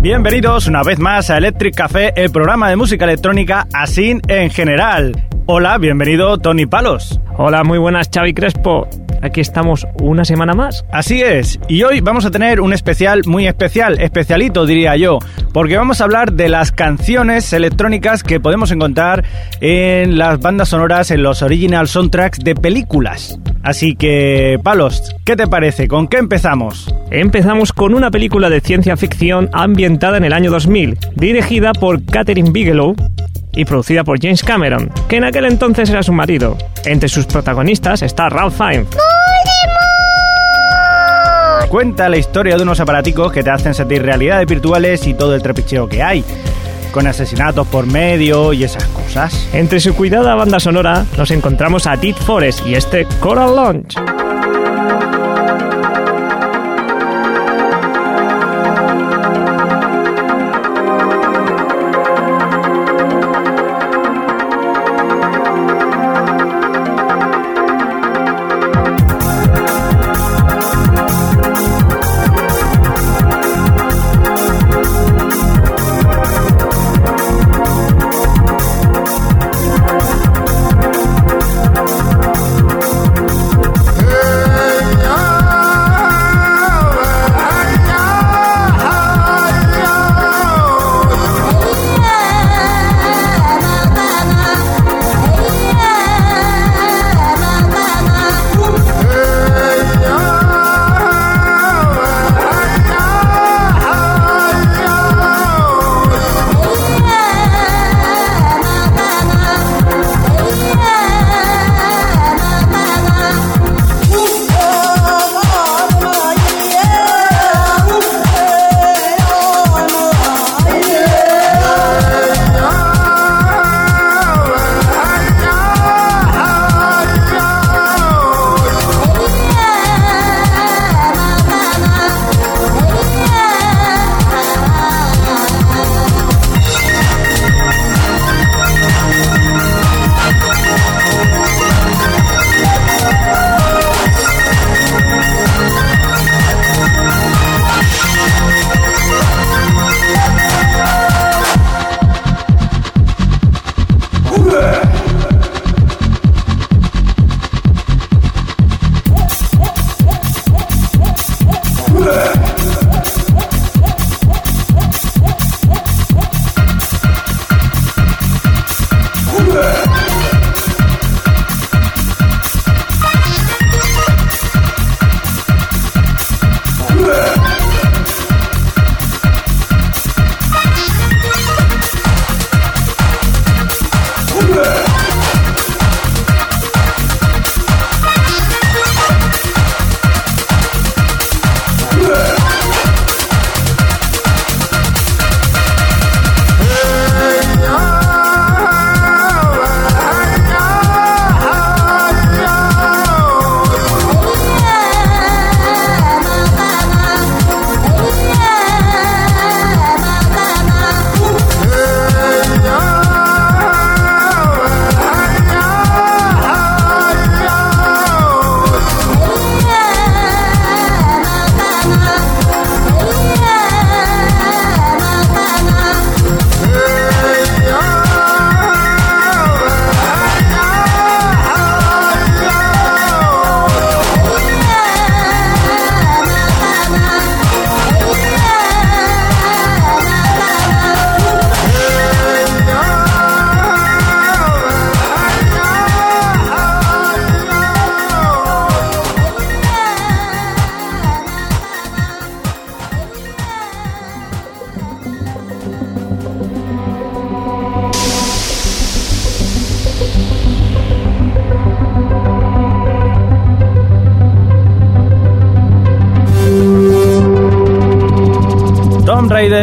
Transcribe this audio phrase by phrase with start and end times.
[0.00, 5.12] Bienvenidos una vez más a Electric Café, el programa de música electrónica así en general.
[5.46, 7.20] Hola, bienvenido Tony Palos.
[7.36, 8.88] Hola, muy buenas Xavi Crespo.
[9.26, 10.84] Aquí estamos una semana más.
[10.92, 15.18] Así es, y hoy vamos a tener un especial muy especial, especialito diría yo,
[15.52, 19.24] porque vamos a hablar de las canciones electrónicas que podemos encontrar
[19.60, 23.36] en las bandas sonoras, en los original soundtracks de películas.
[23.64, 25.88] Así que, Palos, ¿qué te parece?
[25.88, 26.94] ¿Con qué empezamos?
[27.10, 32.50] Empezamos con una película de ciencia ficción ambientada en el año 2000, dirigida por Catherine
[32.52, 32.94] Bigelow
[33.56, 36.56] y producida por James Cameron, que en aquel entonces era su marido.
[36.84, 38.86] Entre sus protagonistas está Ralph Fiennes.
[41.68, 45.42] Cuenta la historia de unos aparaticos que te hacen sentir realidades virtuales y todo el
[45.42, 46.24] trepicheo que hay
[46.96, 49.48] con asesinatos por medio y esas cosas.
[49.52, 53.96] Entre su cuidada banda sonora nos encontramos a Deep Forest y este Coral Launch.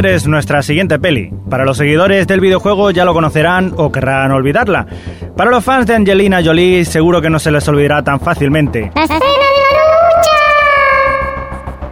[0.06, 1.32] Es nuestra siguiente peli.
[1.50, 4.86] Para los seguidores del videojuego ya lo conocerán o querrán olvidarla.
[5.36, 8.92] Para los fans de Angelina Jolie seguro que no se les olvidará tan fácilmente.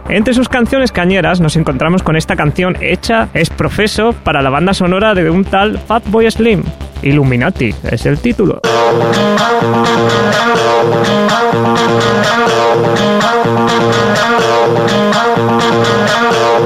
[0.08, 4.74] Entre sus canciones cañeras nos encontramos con esta canción hecha es profeso para la banda
[4.74, 6.62] sonora de un tal Fatboy Slim.
[7.02, 8.60] Illuminati es el título.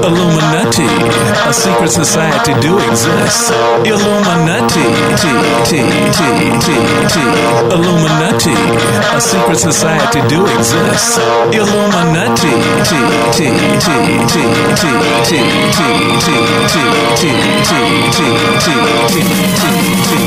[0.03, 0.87] Illuminati,
[1.47, 3.51] a secret society do exist.
[3.83, 4.85] Illuminati,
[5.17, 5.27] T,
[5.65, 6.21] T, T,
[6.59, 6.67] T,
[7.07, 7.19] T.
[7.73, 8.53] Illuminati,
[9.15, 11.19] a secret society do exist.
[11.51, 12.53] Illuminati,
[12.83, 12.95] T,
[13.33, 13.89] T, T, T,
[14.27, 14.37] T,
[14.75, 16.35] T, T, T, T, T,
[17.17, 17.43] T, T,
[20.07, 20.26] T,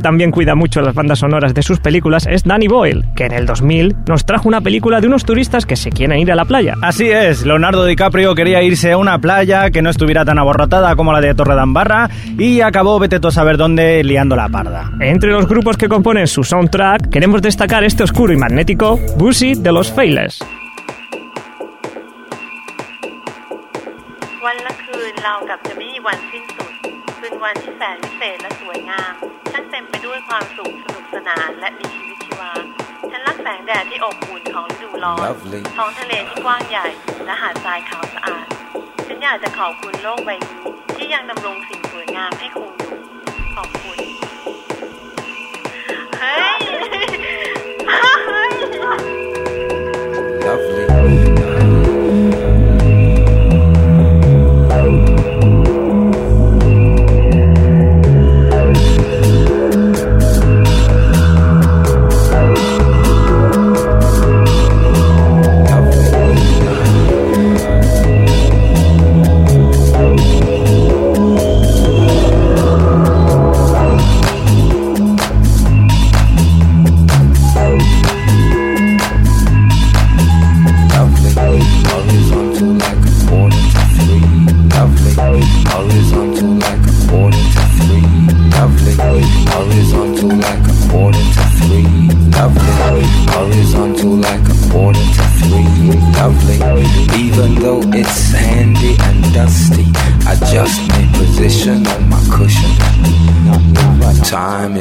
[0.00, 3.32] Que también cuida mucho las bandas sonoras de sus películas es Danny Boyle, que en
[3.32, 6.46] el 2000 nos trajo una película de unos turistas que se quieren ir a la
[6.46, 6.74] playa.
[6.80, 11.12] Así es, Leonardo DiCaprio quería irse a una playa que no estuviera tan aborrotada como
[11.12, 12.08] la de Torre Ambarra
[12.38, 14.90] y acabó, vete a saber dónde, liando la parda.
[15.00, 19.72] Entre los grupos que componen su soundtrack, queremos destacar este oscuro y magnético Bussy de
[19.72, 20.40] los Failers.
[35.28, 35.60] Lovely.
[35.76, 36.86] ท้องทะเลที่กว้างใหญ่
[37.24, 38.46] และหาดทรายขาวสะอาด
[39.06, 40.62] ฉันอยากจะขอบคุณโลกใบนี้
[40.96, 42.94] ที่ยังดำรงสิ่งสวยงามให้คงอยู่
[43.56, 43.99] ขอบคุณ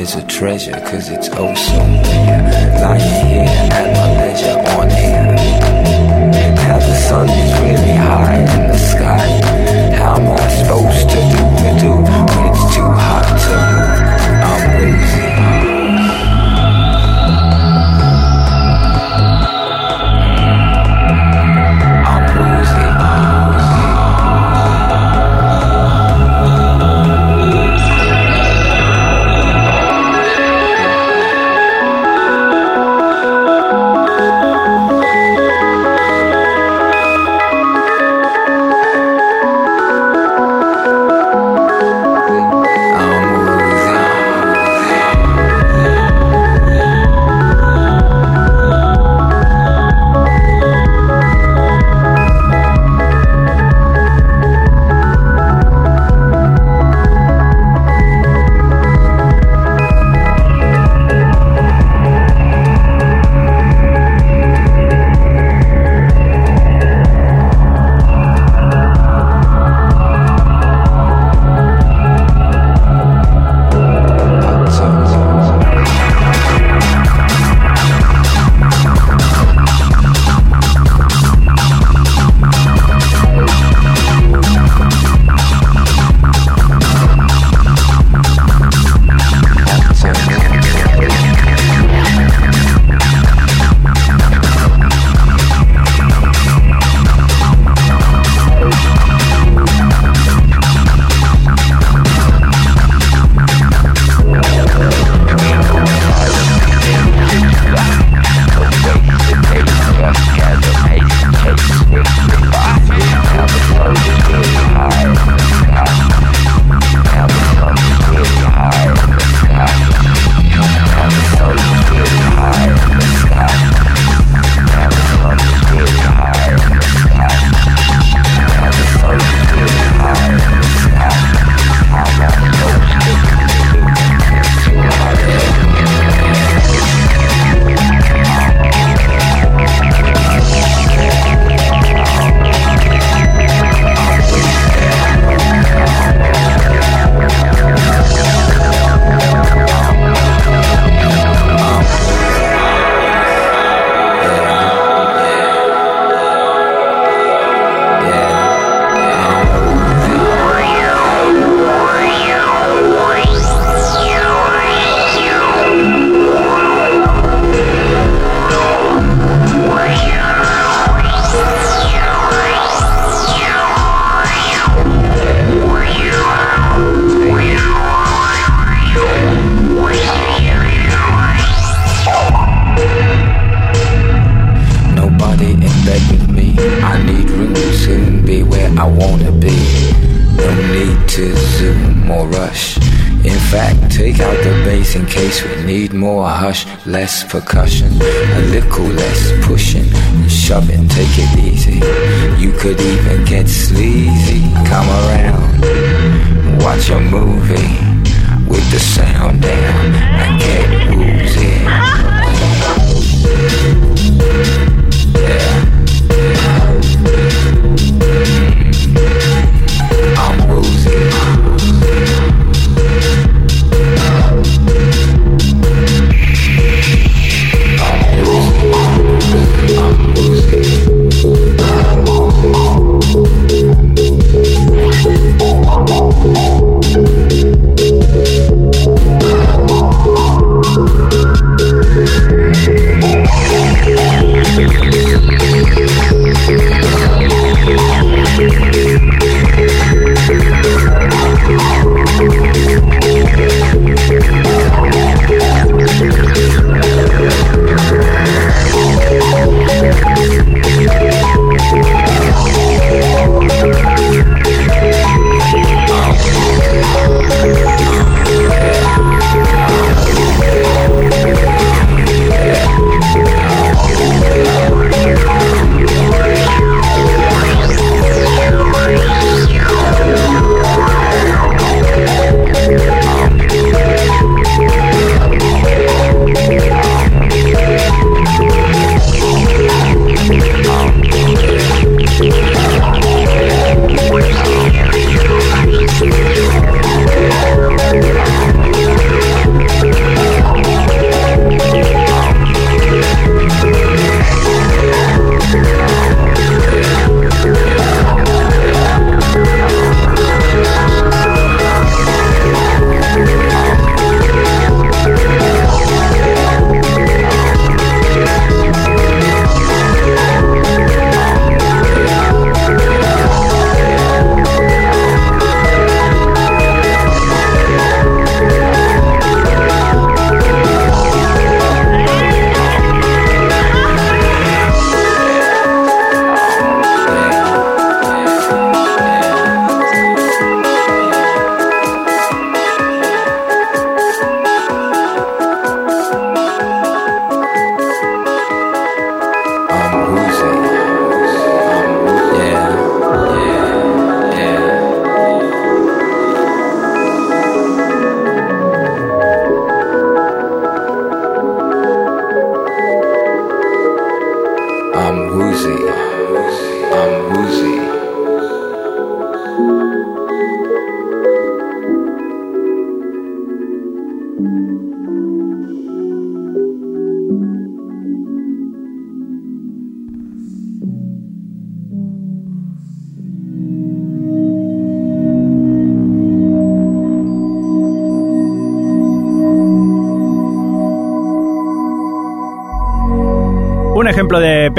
[0.10, 2.42] is a treasure, cause it's oh so near.
[2.82, 6.56] Lying here at my leisure on hand.
[6.56, 8.69] Now the sun is really high.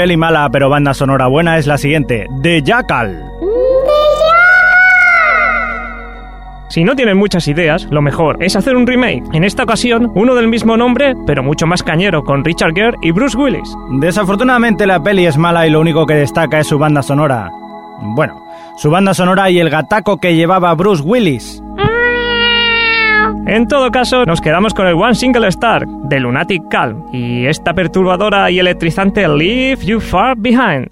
[0.01, 3.23] Peli mala pero banda sonora buena es la siguiente, The Jackal.
[6.69, 9.23] Si no tienen muchas ideas, lo mejor es hacer un remake.
[9.31, 13.11] En esta ocasión, uno del mismo nombre, pero mucho más cañero, con Richard Gere y
[13.11, 13.71] Bruce Willis.
[13.99, 17.51] Desafortunadamente la peli es mala y lo único que destaca es su banda sonora.
[18.01, 18.43] Bueno,
[18.77, 21.61] su banda sonora y el gataco que llevaba Bruce Willis.
[23.47, 27.73] En todo caso, nos quedamos con el One Single Star de Lunatic Calm y esta
[27.73, 30.87] perturbadora y electrizante Leave You Far Behind.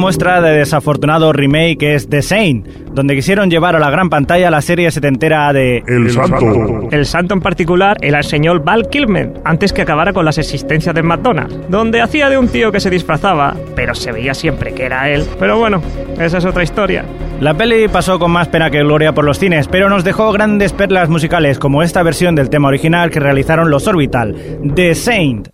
[0.00, 4.62] Muestra de desafortunado remake es The Saint, donde quisieron llevar a la gran pantalla la
[4.62, 6.88] serie setentera de El Santo.
[6.90, 10.94] El santo en particular era el señor Val Kilmer, antes que acabara con las existencias
[10.94, 14.86] de McDonald's, donde hacía de un tío que se disfrazaba, pero se veía siempre que
[14.86, 15.24] era él.
[15.38, 15.82] Pero bueno,
[16.18, 17.04] esa es otra historia.
[17.40, 20.72] La peli pasó con más pena que gloria por los cines, pero nos dejó grandes
[20.72, 24.34] perlas musicales como esta versión del tema original que realizaron los Orbital,
[24.74, 25.48] The Saint.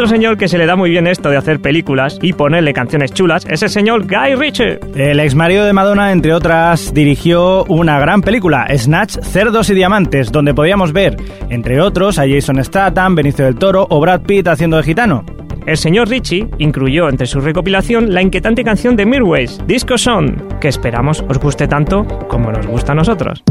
[0.00, 3.12] Otro señor que se le da muy bien esto de hacer películas y ponerle canciones
[3.12, 4.80] chulas es el señor Guy Ritchie.
[4.94, 10.32] El ex marido de Madonna, entre otras, dirigió una gran película, Snatch, Cerdos y Diamantes,
[10.32, 11.18] donde podíamos ver,
[11.50, 15.22] entre otros, a Jason Statham, Benicio del Toro o Brad Pitt haciendo de gitano.
[15.66, 20.68] El señor Ritchie incluyó entre su recopilación la inquietante canción de Mirwais, Disco Song, que
[20.68, 23.44] esperamos os guste tanto como nos gusta a nosotros.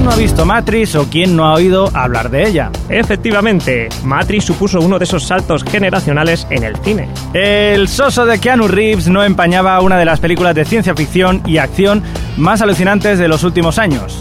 [0.00, 2.70] ¿Quién no ha visto Matrix o quién no ha oído hablar de ella?
[2.88, 7.10] Efectivamente, Matrix supuso uno de esos saltos generacionales en el cine.
[7.34, 11.58] El soso de Keanu Reeves no empañaba una de las películas de ciencia ficción y
[11.58, 12.02] acción
[12.38, 14.18] más alucinantes de los últimos años.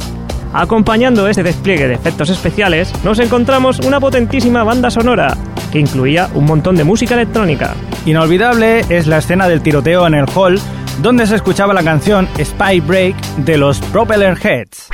[0.51, 5.37] Acompañando este despliegue de efectos especiales, nos encontramos una potentísima banda sonora,
[5.71, 7.73] que incluía un montón de música electrónica.
[8.05, 10.59] Inolvidable es la escena del tiroteo en el hall,
[11.01, 14.89] donde se escuchaba la canción Spy Break de los Propeller Heads.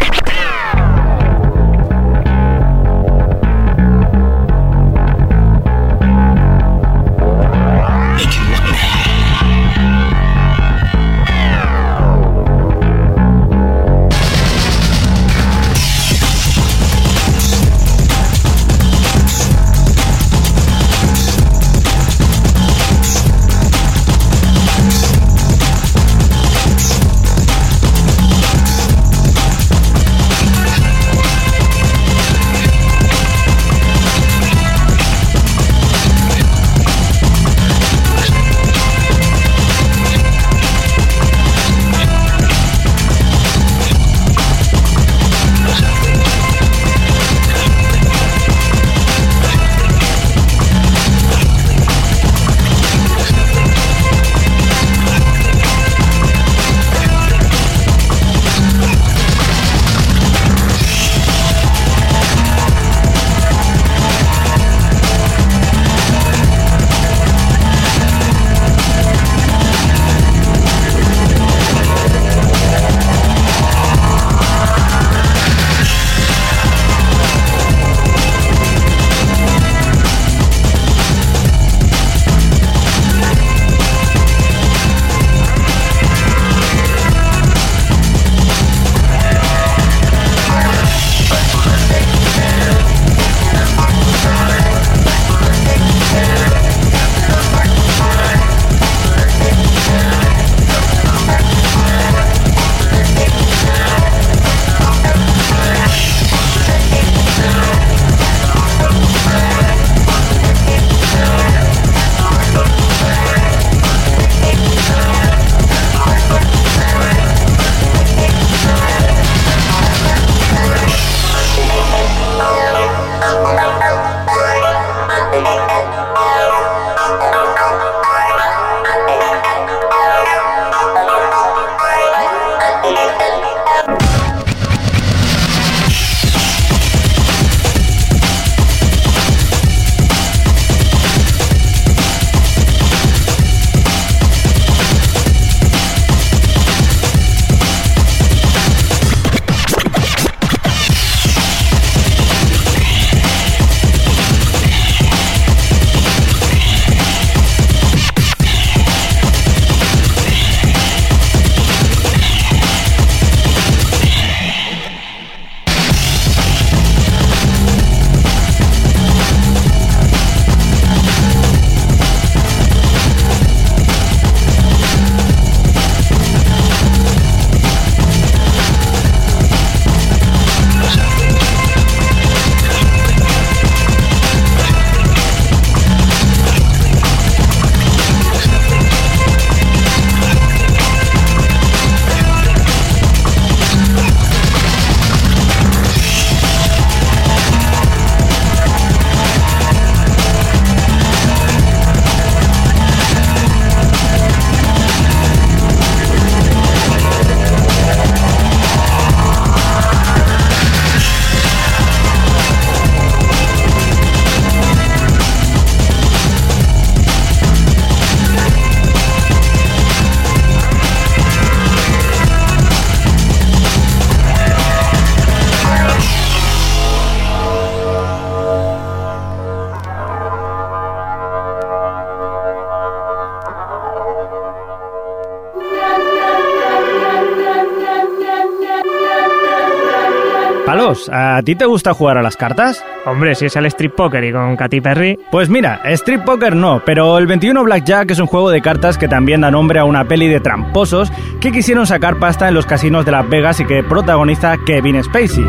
[241.45, 242.83] Ti te gusta jugar a las cartas?
[243.05, 246.81] Hombre, si es el Street Poker y con Katy Perry, Pues mira, Street Poker no,
[246.83, 250.05] pero el 21 Blackjack es un juego de cartas que también da nombre a una
[250.05, 253.83] peli de tramposos que quisieron sacar pasta en los casinos de Las Vegas y que
[253.83, 255.45] protagoniza Kevin Spacey.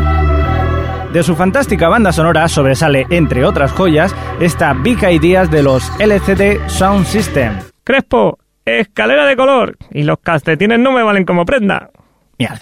[1.11, 6.59] De su fantástica banda sonora sobresale, entre otras joyas, esta Big Ideas de los LCD
[6.67, 7.53] Sound System.
[7.83, 11.89] Crespo, escalera de color y los calcetines no me valen como prenda.
[12.37, 12.61] Mierda.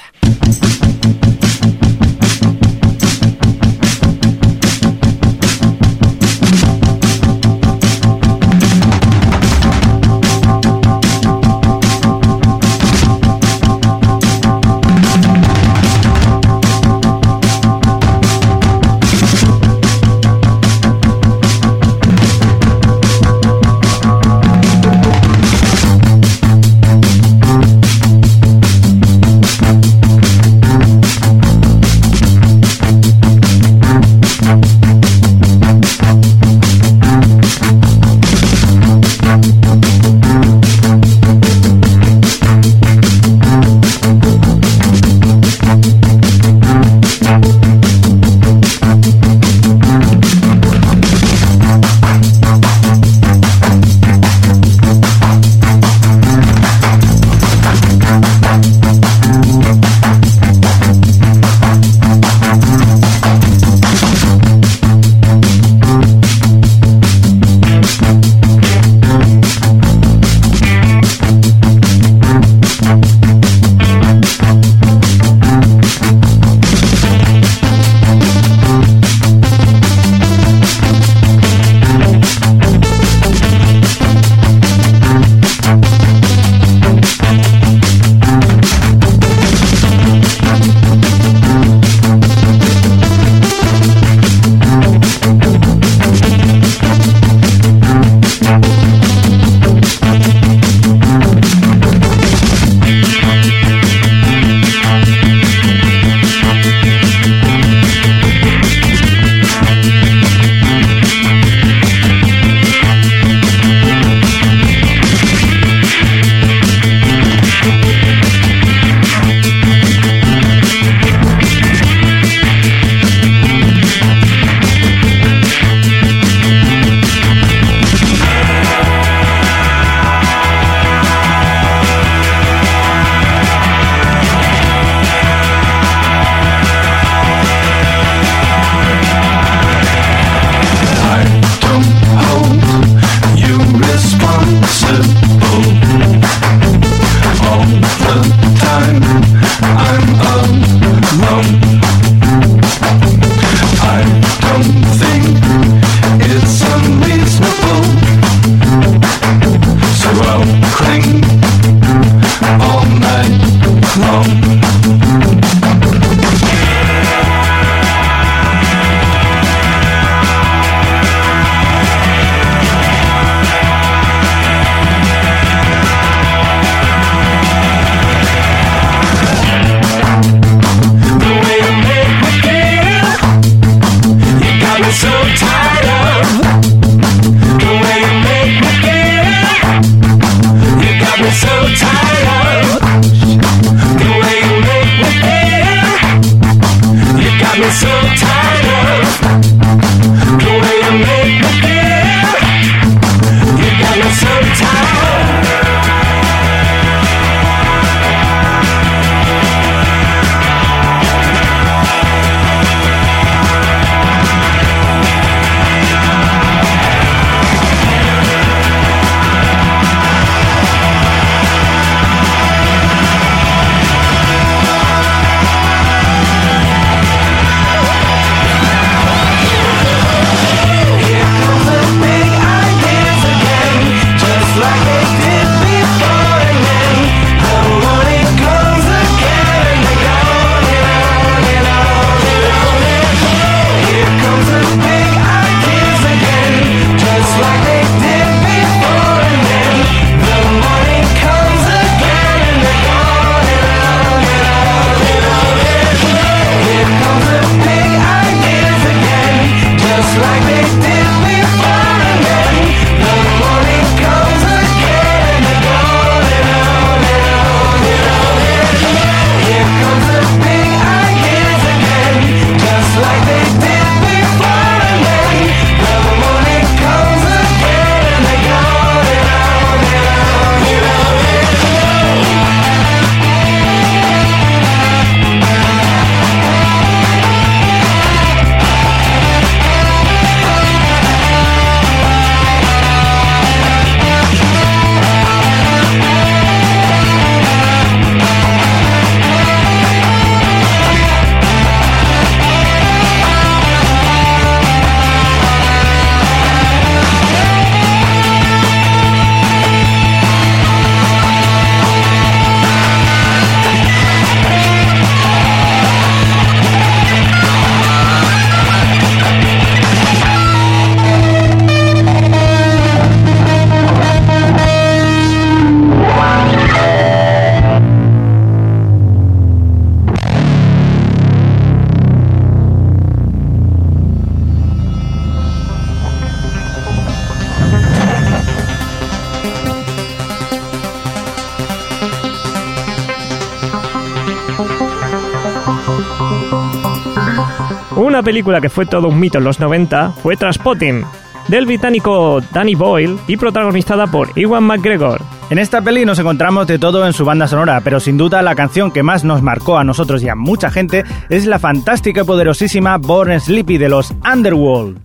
[348.15, 351.03] Una película que fue todo un mito en los 90 fue Traspotting,
[351.49, 355.21] del británico Danny Boyle y protagonizada por Iwan McGregor.
[355.49, 358.55] En esta peli nos encontramos de todo en su banda sonora, pero sin duda la
[358.55, 362.23] canción que más nos marcó a nosotros y a mucha gente es la fantástica y
[362.23, 365.04] poderosísima Born Sleepy de los Underworld.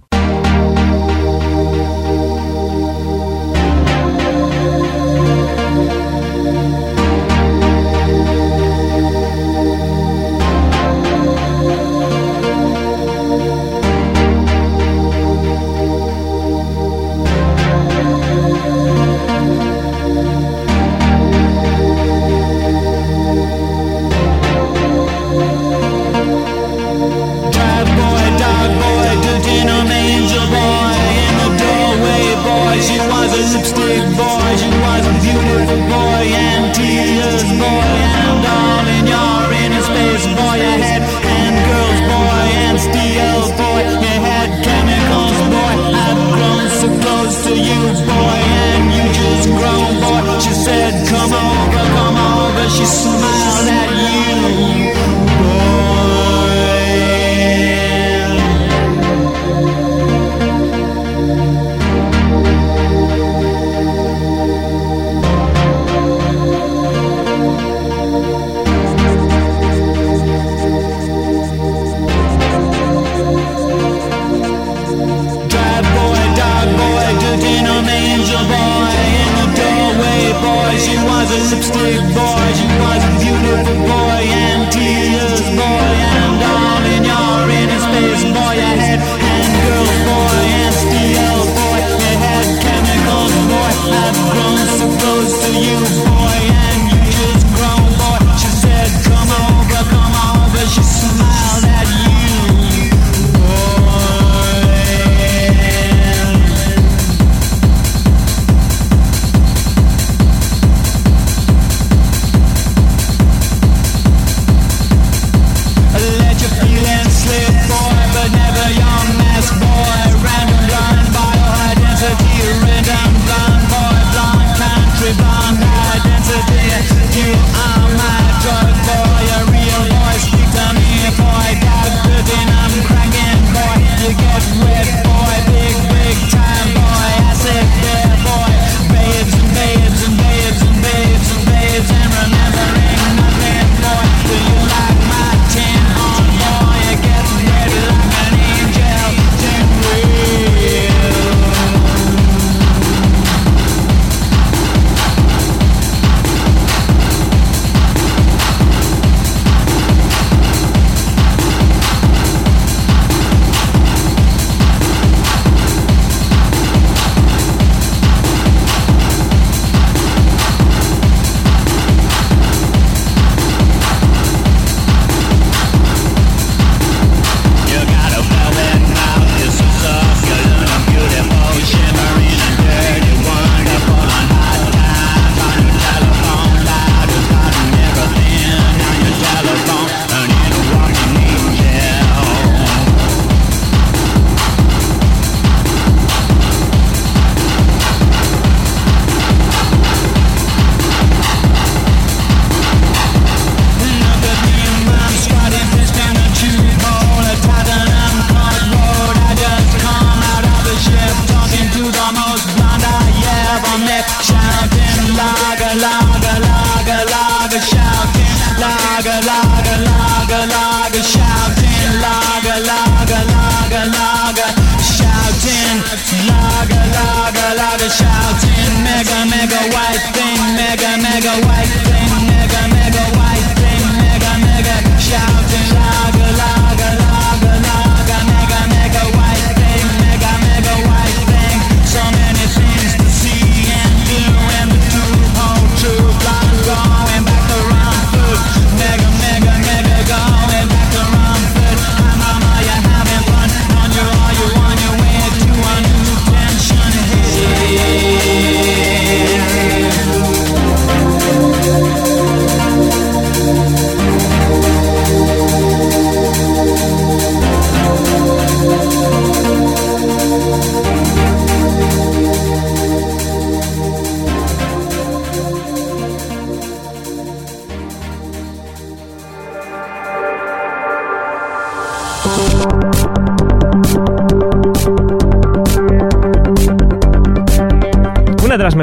[81.73, 82.70] plastic boys.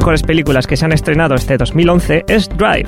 [0.08, 2.88] Mejores películas que se han estrenado este 2011 es Drive,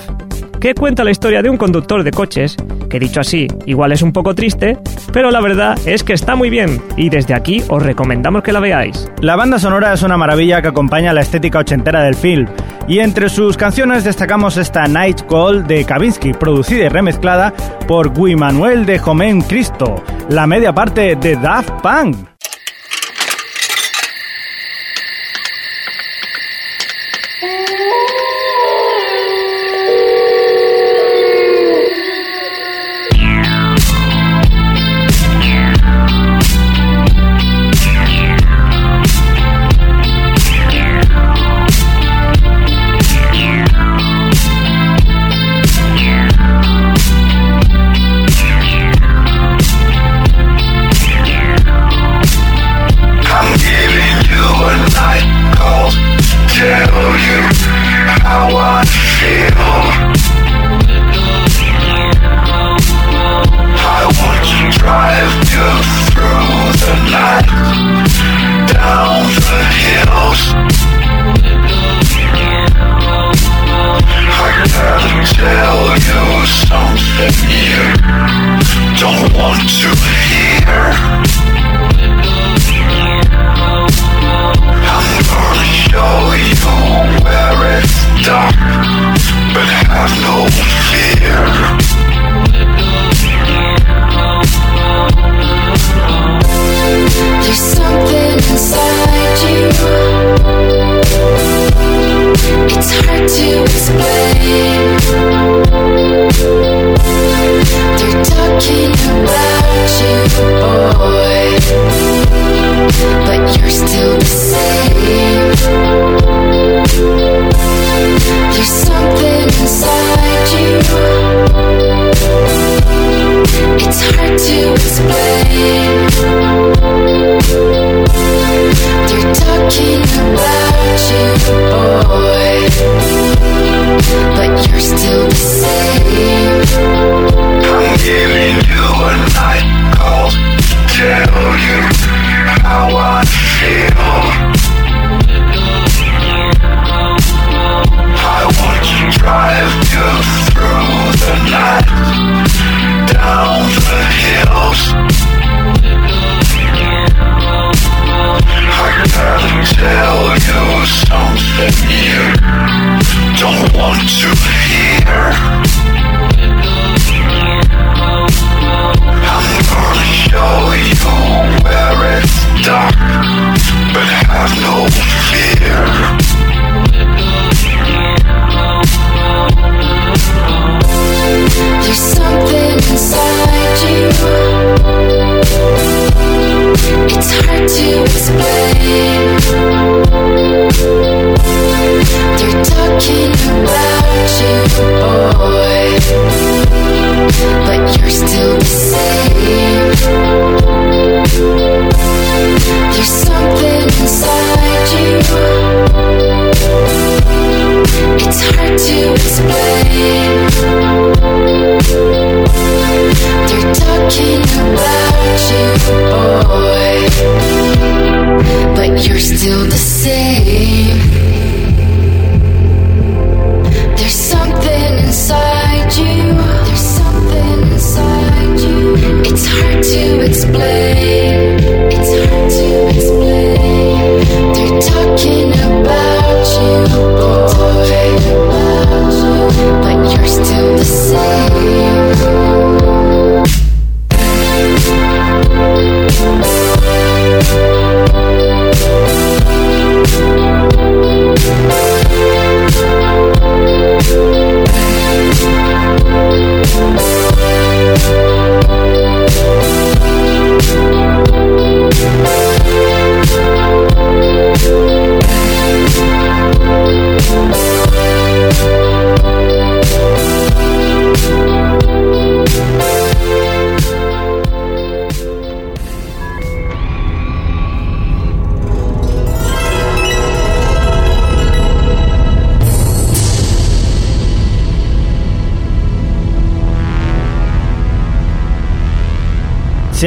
[0.61, 2.55] que cuenta la historia de un conductor de coches,
[2.89, 4.77] que dicho así, igual es un poco triste,
[5.11, 8.61] pero la verdad es que está muy bien y desde aquí os recomendamos que la
[8.61, 9.11] veáis.
[9.19, 12.47] La banda sonora es una maravilla que acompaña la estética ochentera del film,
[12.87, 17.53] y entre sus canciones destacamos esta Night Call de Kavinsky, producida y remezclada
[17.85, 22.29] por Guy Manuel de Jomén Cristo, la media parte de Daft Punk.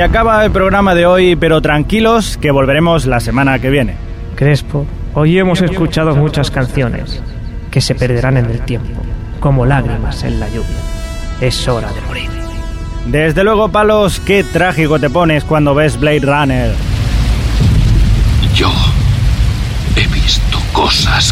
[0.03, 3.95] Se acaba el programa de hoy, pero tranquilos que volveremos la semana que viene.
[4.35, 4.85] Crespo,
[5.15, 7.23] hoy hemos escuchado muchas canciones
[7.71, 9.01] que se perderán en el tiempo,
[9.39, 10.77] como lágrimas en la lluvia.
[11.41, 12.29] Es hora de morir.
[13.07, 16.73] Desde luego, Palos, qué trágico te pones cuando ves Blade Runner.
[18.57, 18.73] Yo
[19.95, 21.32] he visto cosas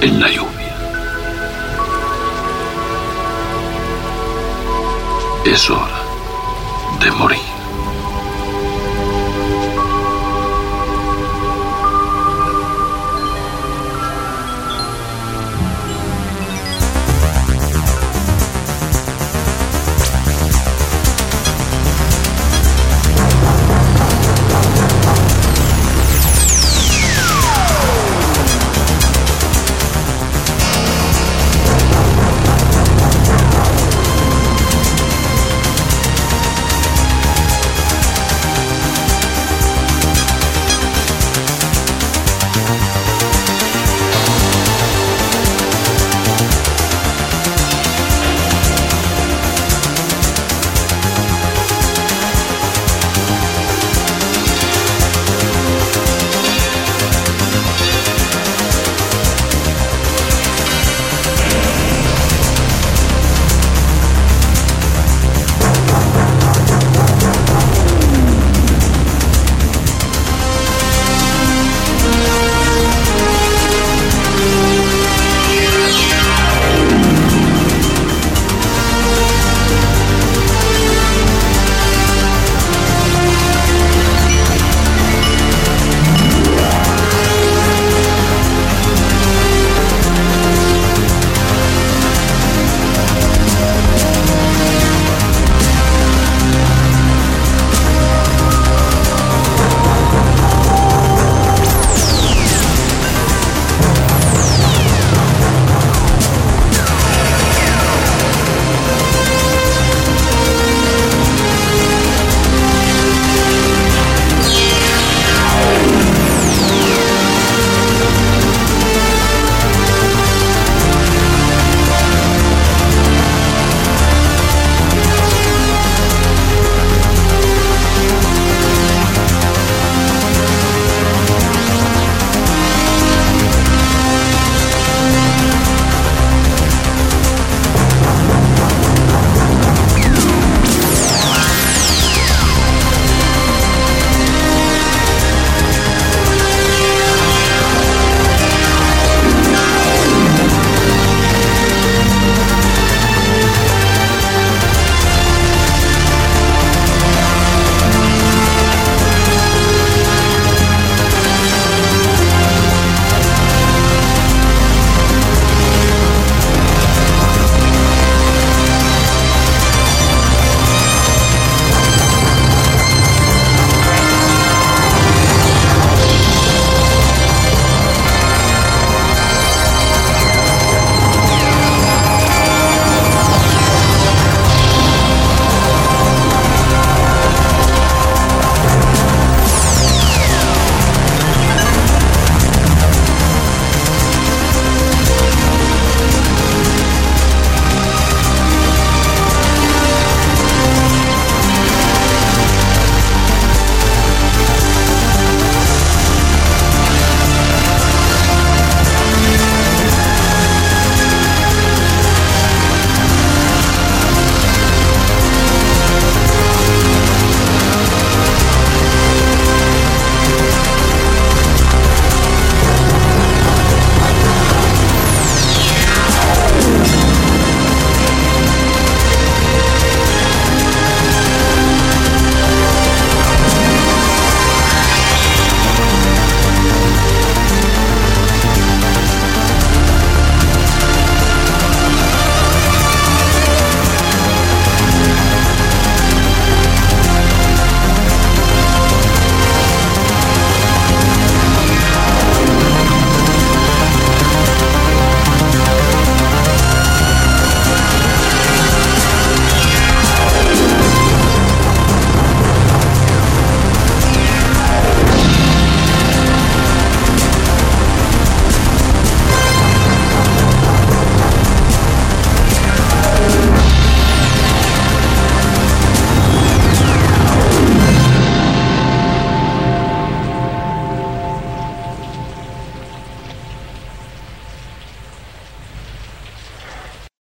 [0.00, 0.76] en la lluvia.
[5.44, 6.02] Es hora
[7.00, 7.45] de morir.